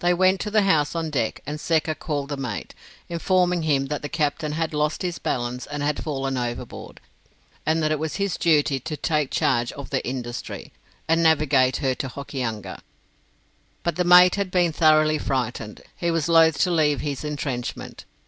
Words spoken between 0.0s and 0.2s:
They